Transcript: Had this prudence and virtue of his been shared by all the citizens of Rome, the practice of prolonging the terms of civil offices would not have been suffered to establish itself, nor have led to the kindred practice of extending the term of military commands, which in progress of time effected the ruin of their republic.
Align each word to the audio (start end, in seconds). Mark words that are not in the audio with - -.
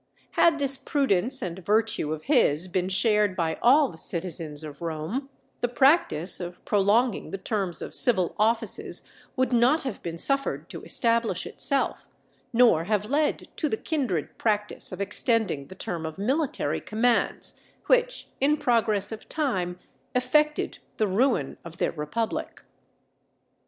Had 0.31 0.57
this 0.57 0.79
prudence 0.79 1.43
and 1.43 1.63
virtue 1.63 2.11
of 2.11 2.23
his 2.23 2.67
been 2.67 2.89
shared 2.89 3.35
by 3.35 3.59
all 3.61 3.87
the 3.89 3.99
citizens 3.99 4.63
of 4.63 4.81
Rome, 4.81 5.29
the 5.59 5.67
practice 5.67 6.39
of 6.39 6.65
prolonging 6.65 7.29
the 7.29 7.37
terms 7.37 7.83
of 7.83 7.93
civil 7.93 8.33
offices 8.39 9.07
would 9.35 9.53
not 9.53 9.83
have 9.83 10.01
been 10.01 10.17
suffered 10.17 10.67
to 10.71 10.81
establish 10.81 11.45
itself, 11.45 12.09
nor 12.51 12.85
have 12.85 13.05
led 13.11 13.47
to 13.57 13.69
the 13.69 13.77
kindred 13.77 14.39
practice 14.39 14.91
of 14.91 15.01
extending 15.01 15.67
the 15.67 15.75
term 15.75 16.07
of 16.07 16.17
military 16.17 16.81
commands, 16.81 17.61
which 17.85 18.27
in 18.39 18.57
progress 18.57 19.11
of 19.11 19.29
time 19.29 19.77
effected 20.15 20.79
the 20.97 21.07
ruin 21.07 21.57
of 21.63 21.77
their 21.77 21.91
republic. 21.91 22.63